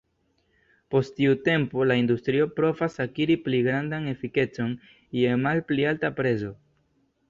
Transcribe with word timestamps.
Post 0.95 1.13
tiu 1.19 1.35
tempo, 1.49 1.85
la 1.91 1.99
industrio 2.05 2.49
provas 2.61 2.99
akiri 3.07 3.37
pli 3.45 3.63
grandan 3.71 4.11
efikecon 4.17 4.77
je 5.23 5.41
malpli 5.49 5.91
alta 5.95 6.17
prezo. 6.23 6.57